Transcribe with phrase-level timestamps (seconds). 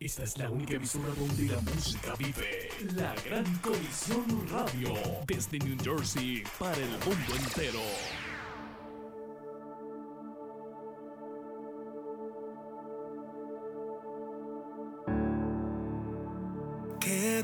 [0.00, 2.70] Esta es la única emisora donde la música vive.
[2.96, 4.94] La Gran Colisión Radio.
[5.26, 7.80] Desde New Jersey para el mundo entero.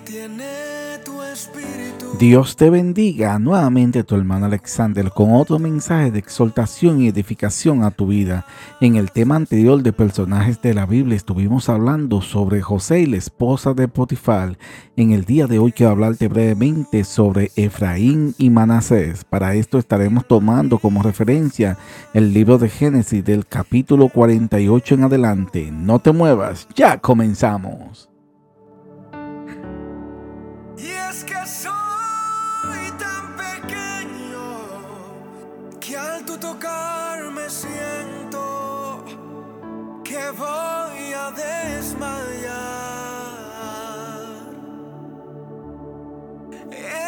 [0.04, 1.85] tiene tu espíritu.
[2.18, 7.90] Dios te bendiga nuevamente tu hermano Alexander con otro mensaje de exaltación y edificación a
[7.90, 8.46] tu vida.
[8.80, 13.18] En el tema anterior de personajes de la Biblia estuvimos hablando sobre José y la
[13.18, 14.56] esposa de Potifar.
[14.96, 19.24] En el día de hoy quiero hablarte brevemente sobre Efraín y Manasés.
[19.24, 21.76] Para esto estaremos tomando como referencia
[22.14, 25.70] el libro de Génesis del capítulo 48 en adelante.
[25.70, 28.08] No te muevas, ya comenzamos.
[40.38, 42.56] Voy a desmayar.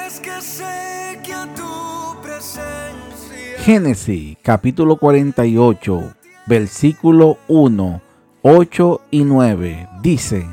[0.06, 3.58] Es que sé que a tu presencia.
[3.58, 6.14] Génesis capítulo 48,
[6.46, 8.02] versículo 1,
[8.42, 10.46] 8 y 9 dice,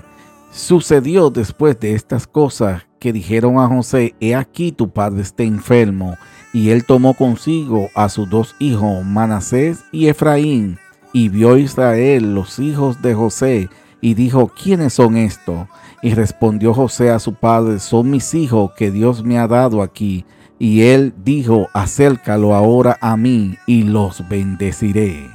[0.51, 6.15] sucedió después de estas cosas dijeron a José, he aquí tu padre está enfermo,
[6.53, 10.77] y él tomó consigo a sus dos hijos, Manasés y Efraín,
[11.13, 13.69] y vio Israel los hijos de José
[14.05, 15.67] y dijo, ¿quiénes son estos?
[16.03, 20.25] Y respondió José a su padre, son mis hijos que Dios me ha dado aquí.
[20.59, 25.34] Y él dijo, acércalo ahora a mí y los bendeciré.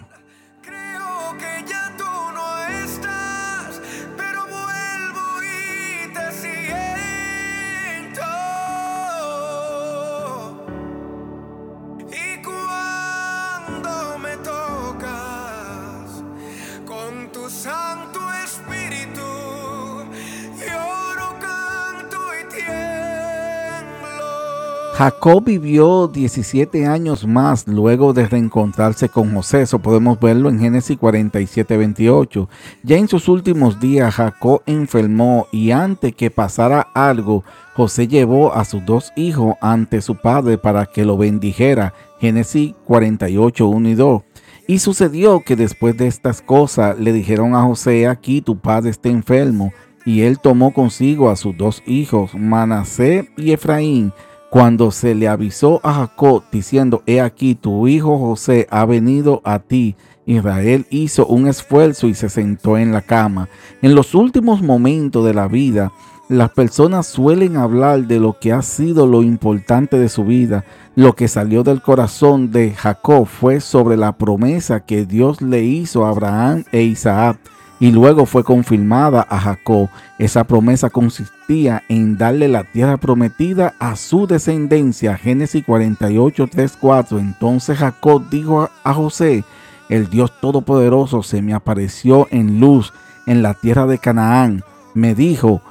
[25.00, 29.62] Jacob vivió 17 años más luego de reencontrarse con José.
[29.62, 32.50] Eso podemos verlo en Génesis 47, 28.
[32.82, 38.66] Ya en sus últimos días Jacob enfermó y antes que pasara algo, José llevó a
[38.66, 41.94] sus dos hijos ante su padre para que lo bendijera.
[42.20, 44.22] Génesis 48, 1 y 2.
[44.66, 49.08] Y sucedió que después de estas cosas le dijeron a José, aquí tu padre está
[49.08, 49.72] enfermo.
[50.04, 54.12] Y él tomó consigo a sus dos hijos, Manasé y Efraín,
[54.50, 59.60] cuando se le avisó a Jacob diciendo, he aquí tu hijo José ha venido a
[59.60, 59.94] ti,
[60.26, 63.48] Israel hizo un esfuerzo y se sentó en la cama.
[63.80, 65.92] En los últimos momentos de la vida,
[66.28, 70.64] las personas suelen hablar de lo que ha sido lo importante de su vida.
[70.94, 76.04] Lo que salió del corazón de Jacob fue sobre la promesa que Dios le hizo
[76.04, 77.38] a Abraham e Isaac
[77.80, 79.88] y luego fue confirmada a Jacob.
[80.18, 85.16] Esa promesa consistía en darle la tierra prometida a su descendencia.
[85.16, 87.18] Génesis 48, 3, 4.
[87.18, 89.44] Entonces Jacob dijo a José,
[89.88, 92.92] el Dios Todopoderoso se me apareció en luz
[93.26, 94.62] en la tierra de Canaán.
[94.92, 95.62] Me dijo,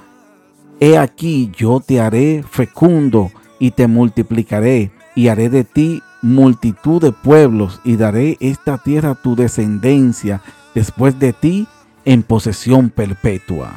[0.79, 7.11] he aquí yo te haré fecundo y te multiplicaré y haré de ti multitud de
[7.11, 10.41] pueblos y daré esta tierra a tu descendencia.
[10.73, 11.67] Después de ti
[12.05, 13.73] en posesión perpetua.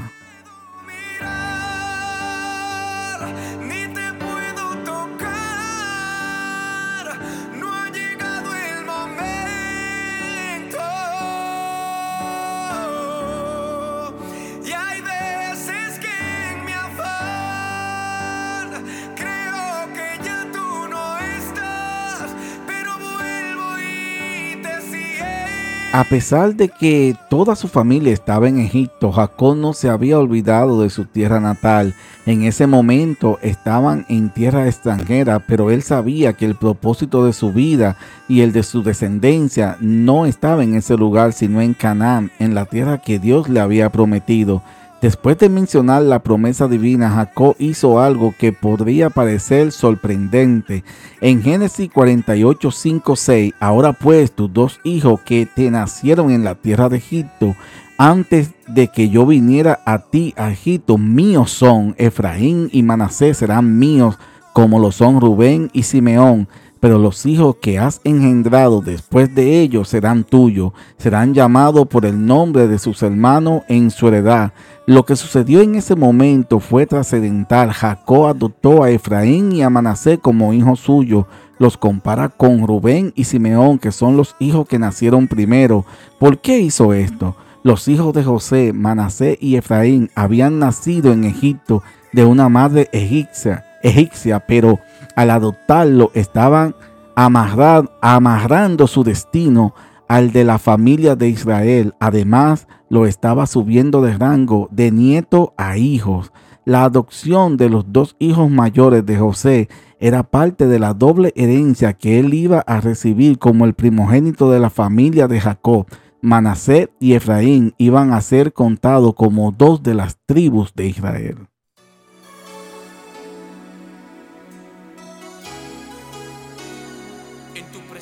[25.94, 30.80] A pesar de que toda su familia estaba en Egipto, Jacob no se había olvidado
[30.80, 31.92] de su tierra natal.
[32.24, 37.52] En ese momento estaban en tierra extranjera, pero él sabía que el propósito de su
[37.52, 42.54] vida y el de su descendencia no estaba en ese lugar, sino en Canaán, en
[42.54, 44.62] la tierra que Dios le había prometido.
[45.02, 50.84] Después de mencionar la promesa divina, Jacob hizo algo que podría parecer sorprendente.
[51.20, 56.54] En Génesis 48, 5, 6, ahora pues tus dos hijos que te nacieron en la
[56.54, 57.56] tierra de Egipto,
[57.98, 63.80] antes de que yo viniera a ti a Egipto, míos son, Efraín y Manasés serán
[63.80, 64.20] míos,
[64.52, 66.46] como lo son Rubén y Simeón
[66.82, 72.26] pero los hijos que has engendrado después de ellos serán tuyos, serán llamados por el
[72.26, 74.52] nombre de sus hermanos en su heredad.
[74.84, 77.70] Lo que sucedió en ese momento fue trascendental.
[77.70, 81.26] Jacob adoptó a Efraín y a Manasé como hijos suyos.
[81.56, 85.84] Los compara con Rubén y Simeón, que son los hijos que nacieron primero.
[86.18, 87.36] ¿Por qué hizo esto?
[87.62, 93.64] Los hijos de José, Manasé y Efraín habían nacido en Egipto de una madre egipcia,
[93.84, 94.80] egipcia pero
[95.16, 96.74] al adoptarlo estaban
[97.14, 99.74] amarrando su destino
[100.08, 101.94] al de la familia de Israel.
[102.00, 106.32] Además, lo estaba subiendo de rango de nieto a hijos.
[106.64, 109.68] La adopción de los dos hijos mayores de José
[109.98, 114.60] era parte de la doble herencia que él iba a recibir como el primogénito de
[114.60, 115.86] la familia de Jacob.
[116.20, 121.48] Manasé y Efraín iban a ser contados como dos de las tribus de Israel.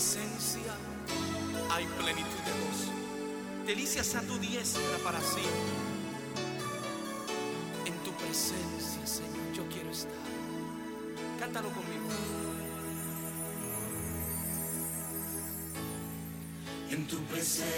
[0.01, 0.73] Presencia
[1.71, 2.91] hay plenitud de gozo.
[3.67, 5.51] Delicias a tu diestra para siempre.
[7.85, 10.15] En tu presencia, Señor, yo quiero estar.
[11.39, 12.09] Cántalo conmigo.
[16.91, 17.69] En tu presencia.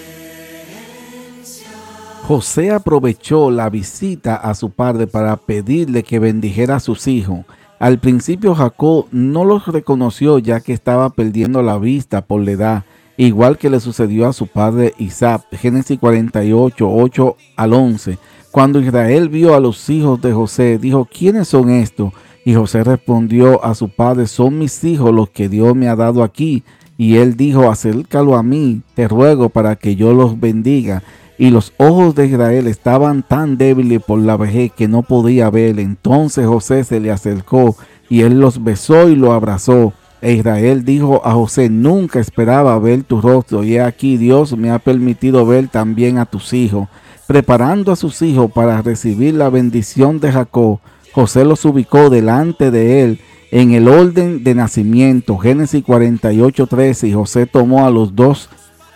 [2.29, 7.45] José aprovechó la visita a su padre para pedirle que bendijera a sus hijos.
[7.83, 12.85] Al principio Jacob no los reconoció ya que estaba perdiendo la vista por la edad,
[13.17, 15.43] igual que le sucedió a su padre Isaac.
[15.51, 18.19] Génesis 48, 8 al 11.
[18.53, 22.13] Cuando Israel vio a los hijos de José, dijo, ¿quiénes son estos?
[22.45, 26.23] Y José respondió a su padre, son mis hijos los que Dios me ha dado
[26.23, 26.63] aquí.
[26.97, 31.03] Y él dijo, acércalo a mí, te ruego para que yo los bendiga.
[31.43, 35.81] Y los ojos de Israel estaban tan débiles por la vejez que no podía ver.
[35.81, 37.75] Entonces José se le acercó
[38.09, 39.93] y él los besó y lo abrazó.
[40.21, 44.79] E Israel dijo a José, nunca esperaba ver tu rostro, y aquí Dios me ha
[44.79, 46.87] permitido ver también a tus hijos.
[47.27, 50.79] Preparando a sus hijos para recibir la bendición de Jacob,
[51.13, 55.39] José los ubicó delante de él en el orden de nacimiento.
[55.39, 57.09] Génesis 48, 13.
[57.09, 58.49] Y José tomó a los dos,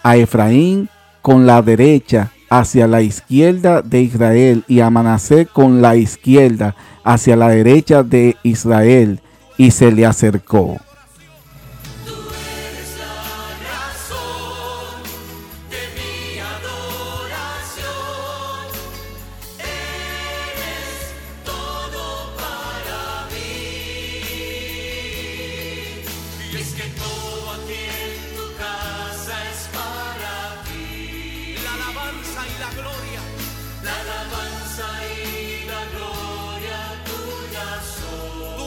[0.04, 0.88] a Efraín
[1.22, 4.90] con la derecha hacia la izquierda de Israel y a
[5.52, 9.20] con la izquierda hacia la derecha de Israel
[9.56, 10.78] y se le acercó.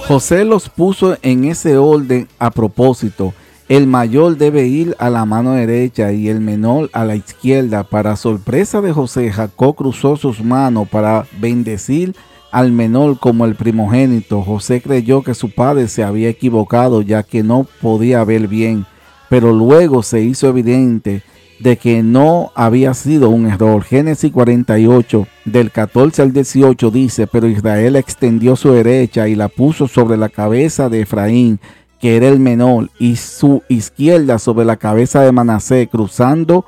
[0.09, 3.31] José los puso en ese orden a propósito.
[3.67, 7.83] El mayor debe ir a la mano derecha y el menor a la izquierda.
[7.83, 12.15] Para sorpresa de José, Jacob cruzó sus manos para bendecir
[12.51, 14.41] al menor como el primogénito.
[14.41, 18.87] José creyó que su padre se había equivocado ya que no podía ver bien,
[19.29, 21.21] pero luego se hizo evidente
[21.59, 23.83] de que no había sido un error.
[23.83, 29.87] Génesis 48, del 14 al 18 dice, pero Israel extendió su derecha y la puso
[29.87, 31.59] sobre la cabeza de Efraín,
[31.99, 36.65] que era el menor, y su izquierda sobre la cabeza de Manasé, cruzando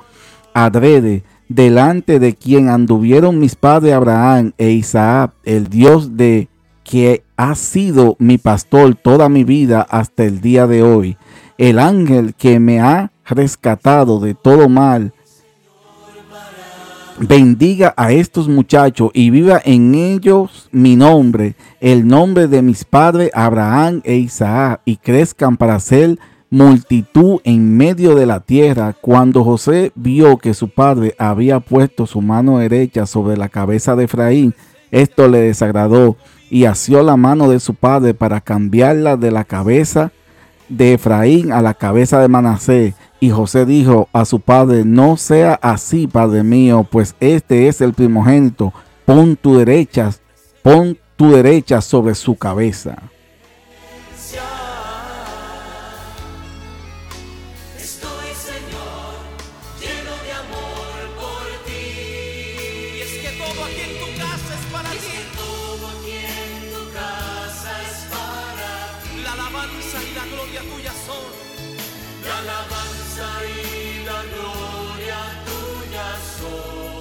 [0.52, 6.48] adrede, delante de quien anduvieron mis padres Abraham e Isaac, el Dios de
[6.84, 11.16] que ha sido mi pastor toda mi vida hasta el día de hoy,
[11.62, 15.12] el ángel que me ha rescatado de todo mal,
[17.20, 23.30] bendiga a estos muchachos y viva en ellos mi nombre, el nombre de mis padres
[23.32, 26.18] Abraham e Isaac, y crezcan para ser
[26.50, 28.96] multitud en medio de la tierra.
[29.00, 34.06] Cuando José vio que su padre había puesto su mano derecha sobre la cabeza de
[34.06, 34.52] Efraín,
[34.90, 36.16] esto le desagradó
[36.50, 40.10] y asió la mano de su padre para cambiarla de la cabeza
[40.68, 42.94] de Efraín a la cabeza de Manasés.
[43.20, 47.92] Y José dijo a su padre, no sea así, padre mío, pues este es el
[47.92, 48.72] primogénito.
[49.04, 50.10] Pon tu derecha,
[50.62, 52.96] pon tu derecha sobre su cabeza.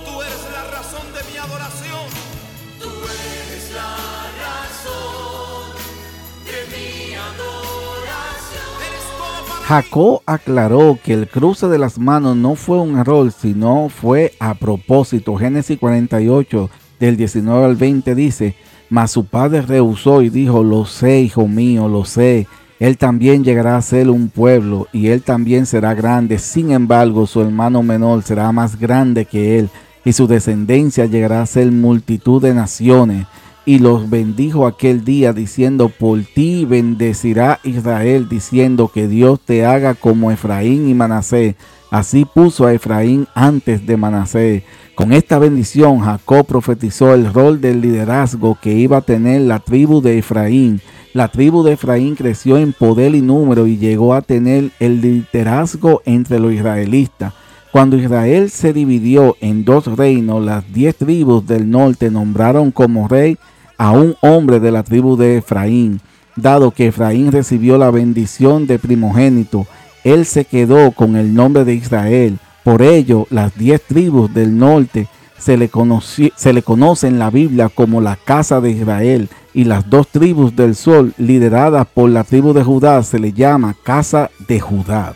[0.05, 2.07] Tú eres la razón de mi adoración.
[2.79, 3.95] Tú eres la
[4.45, 5.73] razón
[6.45, 8.71] de mi adoración.
[9.65, 14.53] Jacob aclaró que el cruce de las manos no fue un error, sino fue a
[14.55, 15.35] propósito.
[15.35, 18.55] Génesis 48, del 19 al 20 dice,
[18.89, 22.47] mas su padre rehusó y dijo, lo sé, hijo mío, lo sé.
[22.81, 26.39] Él también llegará a ser un pueblo y él también será grande.
[26.39, 29.69] Sin embargo, su hermano menor será más grande que él.
[30.03, 33.27] y su descendencia llegará a ser multitud de naciones.
[33.67, 39.93] Y los bendijo aquel día diciendo, por ti bendecirá Israel, diciendo que Dios te haga
[39.93, 41.53] como Efraín y Manasés.
[41.91, 44.63] Así puso a Efraín antes de Manasés.
[44.95, 50.01] Con esta bendición Jacob profetizó el rol del liderazgo que iba a tener la tribu
[50.01, 50.81] de Efraín.
[51.13, 56.01] La tribu de Efraín creció en poder y número y llegó a tener el liderazgo
[56.05, 57.33] entre los israelitas.
[57.71, 63.37] Cuando Israel se dividió en dos reinos, las diez tribus del norte nombraron como rey
[63.77, 65.99] a un hombre de la tribu de Efraín.
[66.37, 69.67] Dado que Efraín recibió la bendición de primogénito,
[70.05, 72.39] él se quedó con el nombre de Israel.
[72.63, 75.07] Por ello, las diez tribus del norte
[75.41, 75.69] se le,
[76.35, 80.55] se le conoce en la Biblia como la casa de Israel y las dos tribus
[80.55, 85.15] del sol lideradas por la tribu de Judá se le llama casa de Judá.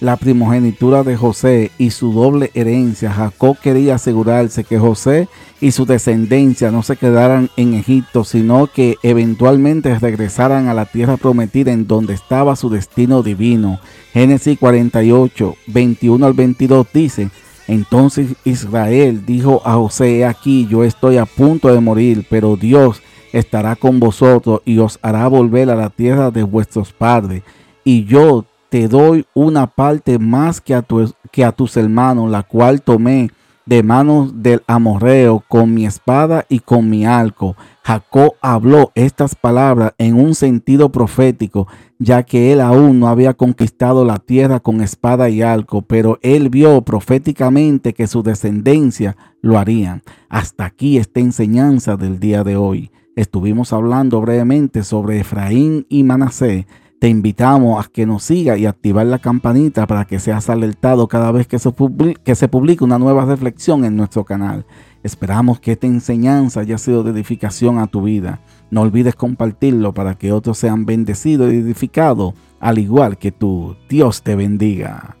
[0.00, 3.10] la primogenitura de José y su doble herencia.
[3.10, 5.28] Jacob quería asegurarse que José
[5.60, 11.16] y su descendencia no se quedaran en Egipto, sino que eventualmente regresaran a la tierra
[11.16, 13.80] prometida en donde estaba su destino divino.
[14.12, 17.30] Génesis 48, 21 al 22 dice,
[17.66, 23.02] entonces Israel dijo a José, aquí yo estoy a punto de morir, pero Dios
[23.32, 27.42] estará con vosotros y os hará volver a la tierra de vuestros padres.
[27.84, 30.84] Y yo te doy una parte más que a,
[31.30, 33.30] que a tus hermanos, la cual tomé
[33.68, 37.54] de manos del amorreo con mi espada y con mi arco.
[37.82, 44.06] Jacob habló estas palabras en un sentido profético, ya que él aún no había conquistado
[44.06, 50.02] la tierra con espada y arco, pero él vio proféticamente que su descendencia lo harían.
[50.30, 52.90] Hasta aquí esta enseñanza del día de hoy.
[53.16, 56.66] Estuvimos hablando brevemente sobre Efraín y Manasé
[56.98, 61.30] te invitamos a que nos siga y activar la campanita para que seas alertado cada
[61.30, 64.66] vez que se publique una nueva reflexión en nuestro canal.
[65.04, 68.40] Esperamos que esta enseñanza haya sido de edificación a tu vida.
[68.70, 73.76] No olvides compartirlo para que otros sean bendecidos y edificados, al igual que tú.
[73.88, 75.17] Dios te bendiga.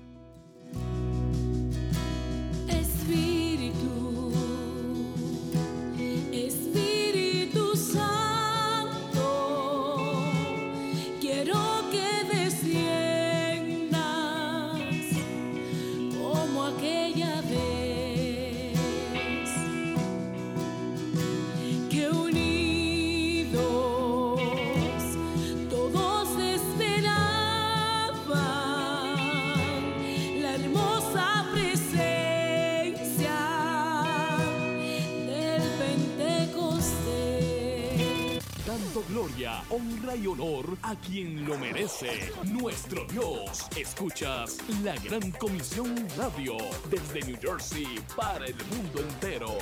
[39.70, 43.66] Honra y honor a quien lo merece, nuestro Dios.
[43.76, 46.56] Escuchas la Gran Comisión Radio
[46.90, 49.56] desde New Jersey para el mundo entero.